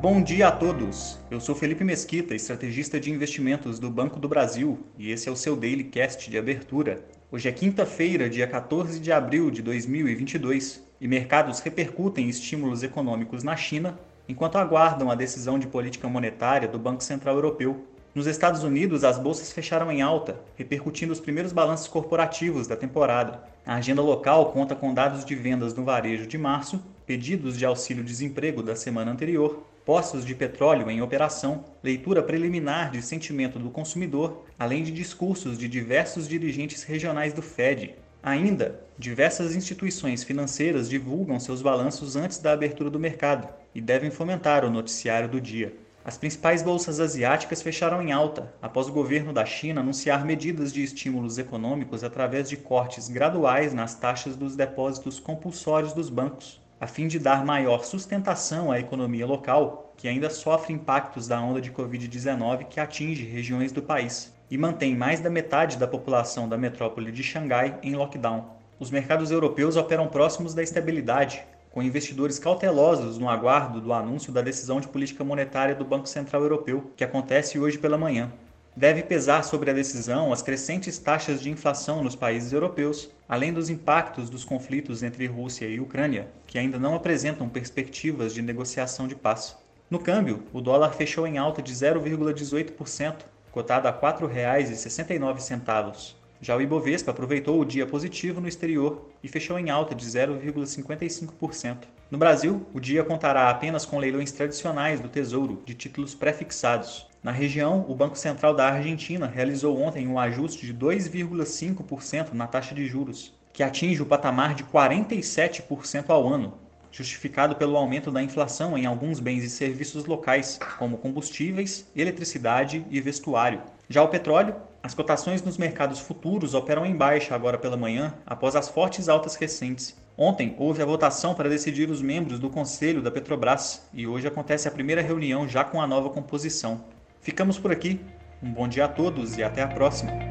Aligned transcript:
Bom 0.00 0.22
dia 0.22 0.46
a 0.46 0.52
todos! 0.52 1.18
Eu 1.28 1.40
sou 1.40 1.56
Felipe 1.56 1.82
Mesquita, 1.82 2.32
estrategista 2.32 3.00
de 3.00 3.10
investimentos 3.10 3.80
do 3.80 3.90
Banco 3.90 4.20
do 4.20 4.28
Brasil, 4.28 4.78
e 4.96 5.10
esse 5.10 5.28
é 5.28 5.32
o 5.32 5.34
seu 5.34 5.56
Daily 5.56 5.82
Cast 5.82 6.30
de 6.30 6.38
abertura. 6.38 7.04
Hoje 7.32 7.48
é 7.48 7.52
quinta-feira, 7.52 8.30
dia 8.30 8.46
14 8.46 9.00
de 9.00 9.10
abril 9.10 9.50
de 9.50 9.60
2022, 9.60 10.84
e 11.00 11.08
mercados 11.08 11.58
repercutem 11.58 12.28
estímulos 12.28 12.84
econômicos 12.84 13.42
na 13.42 13.56
China 13.56 13.98
enquanto 14.28 14.54
aguardam 14.54 15.10
a 15.10 15.16
decisão 15.16 15.58
de 15.58 15.66
política 15.66 16.08
monetária 16.08 16.68
do 16.68 16.78
Banco 16.78 17.02
Central 17.02 17.34
Europeu. 17.34 17.84
Nos 18.14 18.28
Estados 18.28 18.62
Unidos, 18.62 19.02
as 19.02 19.18
bolsas 19.18 19.50
fecharam 19.50 19.90
em 19.90 20.00
alta, 20.00 20.40
repercutindo 20.54 21.12
os 21.12 21.18
primeiros 21.18 21.52
balanços 21.52 21.88
corporativos 21.88 22.68
da 22.68 22.76
temporada. 22.76 23.42
A 23.66 23.74
agenda 23.74 24.00
local 24.00 24.52
conta 24.52 24.76
com 24.76 24.94
dados 24.94 25.24
de 25.24 25.34
vendas 25.34 25.74
no 25.74 25.82
varejo 25.82 26.24
de 26.24 26.38
março, 26.38 26.80
pedidos 27.04 27.58
de 27.58 27.66
auxílio-desemprego 27.66 28.62
da 28.62 28.76
semana 28.76 29.10
anterior 29.10 29.64
postos 29.88 30.22
de 30.22 30.34
petróleo 30.34 30.90
em 30.90 31.00
operação, 31.00 31.64
leitura 31.82 32.22
preliminar 32.22 32.90
de 32.90 33.00
sentimento 33.00 33.58
do 33.58 33.70
consumidor, 33.70 34.44
além 34.58 34.82
de 34.82 34.92
discursos 34.92 35.56
de 35.56 35.66
diversos 35.66 36.28
dirigentes 36.28 36.82
regionais 36.82 37.32
do 37.32 37.40
Fed. 37.40 37.94
Ainda, 38.22 38.82
diversas 38.98 39.56
instituições 39.56 40.22
financeiras 40.22 40.90
divulgam 40.90 41.40
seus 41.40 41.62
balanços 41.62 42.16
antes 42.16 42.36
da 42.36 42.52
abertura 42.52 42.90
do 42.90 43.00
mercado 43.00 43.48
e 43.74 43.80
devem 43.80 44.10
fomentar 44.10 44.62
o 44.62 44.70
noticiário 44.70 45.26
do 45.26 45.40
dia. 45.40 45.74
As 46.04 46.18
principais 46.18 46.62
bolsas 46.62 47.00
asiáticas 47.00 47.62
fecharam 47.62 48.02
em 48.02 48.12
alta, 48.12 48.52
após 48.60 48.88
o 48.88 48.92
governo 48.92 49.32
da 49.32 49.46
China 49.46 49.80
anunciar 49.80 50.22
medidas 50.22 50.70
de 50.70 50.82
estímulos 50.82 51.38
econômicos 51.38 52.04
através 52.04 52.46
de 52.50 52.58
cortes 52.58 53.08
graduais 53.08 53.72
nas 53.72 53.94
taxas 53.94 54.36
dos 54.36 54.54
depósitos 54.54 55.18
compulsórios 55.18 55.94
dos 55.94 56.10
bancos 56.10 56.60
a 56.80 56.86
fim 56.86 57.08
de 57.08 57.18
dar 57.18 57.44
maior 57.44 57.84
sustentação 57.84 58.70
à 58.70 58.78
economia 58.78 59.26
local, 59.26 59.92
que 59.96 60.06
ainda 60.06 60.30
sofre 60.30 60.72
impactos 60.72 61.26
da 61.26 61.40
onda 61.40 61.60
de 61.60 61.72
Covid-19 61.72 62.66
que 62.66 62.78
atinge 62.78 63.24
regiões 63.24 63.72
do 63.72 63.82
país 63.82 64.32
e 64.48 64.56
mantém 64.56 64.94
mais 64.94 65.20
da 65.20 65.28
metade 65.28 65.76
da 65.76 65.88
população 65.88 66.48
da 66.48 66.56
metrópole 66.56 67.10
de 67.10 67.22
Xangai 67.22 67.78
em 67.82 67.96
lockdown. 67.96 68.56
Os 68.78 68.90
mercados 68.92 69.32
europeus 69.32 69.76
operam 69.76 70.06
próximos 70.06 70.54
da 70.54 70.62
estabilidade, 70.62 71.44
com 71.70 71.82
investidores 71.82 72.38
cautelosos 72.38 73.18
no 73.18 73.28
aguardo 73.28 73.80
do 73.80 73.92
anúncio 73.92 74.32
da 74.32 74.40
decisão 74.40 74.80
de 74.80 74.88
política 74.88 75.24
monetária 75.24 75.74
do 75.74 75.84
Banco 75.84 76.08
Central 76.08 76.42
Europeu, 76.42 76.92
que 76.96 77.04
acontece 77.04 77.58
hoje 77.58 77.76
pela 77.76 77.98
manhã 77.98 78.32
deve 78.78 79.02
pesar 79.02 79.42
sobre 79.42 79.72
a 79.72 79.74
decisão 79.74 80.32
as 80.32 80.40
crescentes 80.40 80.98
taxas 80.98 81.40
de 81.40 81.50
inflação 81.50 82.00
nos 82.00 82.14
países 82.14 82.52
europeus, 82.52 83.10
além 83.28 83.52
dos 83.52 83.68
impactos 83.68 84.30
dos 84.30 84.44
conflitos 84.44 85.02
entre 85.02 85.26
Rússia 85.26 85.66
e 85.66 85.80
Ucrânia, 85.80 86.28
que 86.46 86.60
ainda 86.60 86.78
não 86.78 86.94
apresentam 86.94 87.48
perspectivas 87.48 88.32
de 88.32 88.40
negociação 88.40 89.08
de 89.08 89.16
paz. 89.16 89.56
No 89.90 89.98
câmbio, 89.98 90.44
o 90.52 90.60
dólar 90.60 90.92
fechou 90.92 91.26
em 91.26 91.38
alta 91.38 91.60
de 91.60 91.74
0,18%, 91.74 93.16
cotado 93.50 93.88
a 93.88 93.90
R$ 93.90 93.98
4,69. 93.98 96.14
Já 96.40 96.56
o 96.56 96.60
Ibovespa 96.62 97.10
aproveitou 97.10 97.60
o 97.60 97.64
dia 97.64 97.86
positivo 97.86 98.40
no 98.40 98.48
exterior 98.48 99.10
e 99.22 99.28
fechou 99.28 99.58
em 99.58 99.70
alta 99.70 99.94
de 99.94 100.06
0,55%. 100.06 101.84
No 102.10 102.18
Brasil, 102.18 102.66
o 102.72 102.80
dia 102.80 103.04
contará 103.04 103.50
apenas 103.50 103.84
com 103.84 103.98
leilões 103.98 104.32
tradicionais 104.32 105.00
do 105.00 105.08
Tesouro 105.08 105.62
de 105.66 105.74
títulos 105.74 106.14
prefixados, 106.14 107.08
na 107.22 107.32
região, 107.32 107.84
o 107.88 107.96
Banco 107.96 108.16
Central 108.16 108.54
da 108.54 108.68
Argentina 108.68 109.26
realizou 109.26 109.80
ontem 109.82 110.06
um 110.06 110.20
ajuste 110.20 110.64
de 110.64 110.72
2,5% 110.72 112.32
na 112.32 112.46
taxa 112.46 112.76
de 112.76 112.86
juros, 112.86 113.34
que 113.52 113.62
atinge 113.62 114.00
o 114.00 114.06
patamar 114.06 114.54
de 114.54 114.62
47% 114.62 116.10
ao 116.10 116.28
ano, 116.28 116.54
justificado 116.98 117.54
pelo 117.54 117.76
aumento 117.76 118.10
da 118.10 118.20
inflação 118.20 118.76
em 118.76 118.84
alguns 118.84 119.20
bens 119.20 119.44
e 119.44 119.48
serviços 119.48 120.04
locais, 120.04 120.58
como 120.78 120.98
combustíveis, 120.98 121.86
eletricidade 121.94 122.84
e 122.90 123.00
vestuário. 123.00 123.62
Já 123.88 124.02
o 124.02 124.08
petróleo, 124.08 124.56
as 124.82 124.94
cotações 124.94 125.40
nos 125.42 125.56
mercados 125.56 126.00
futuros 126.00 126.54
operam 126.54 126.84
em 126.84 126.96
baixa 126.96 127.34
agora 127.34 127.56
pela 127.56 127.76
manhã, 127.76 128.14
após 128.26 128.56
as 128.56 128.68
fortes 128.68 129.08
altas 129.08 129.36
recentes. 129.36 129.96
Ontem 130.16 130.56
houve 130.58 130.82
a 130.82 130.86
votação 130.86 131.34
para 131.34 131.48
decidir 131.48 131.88
os 131.88 132.02
membros 132.02 132.40
do 132.40 132.50
conselho 132.50 133.00
da 133.00 133.10
Petrobras 133.10 133.88
e 133.94 134.04
hoje 134.04 134.26
acontece 134.26 134.66
a 134.66 134.72
primeira 134.72 135.00
reunião 135.00 135.48
já 135.48 135.62
com 135.62 135.80
a 135.80 135.86
nova 135.86 136.10
composição. 136.10 136.84
Ficamos 137.20 137.58
por 137.58 137.70
aqui. 137.70 138.00
Um 138.42 138.52
bom 138.52 138.66
dia 138.66 138.86
a 138.86 138.88
todos 138.88 139.36
e 139.36 139.42
até 139.44 139.62
a 139.62 139.68
próxima. 139.68 140.27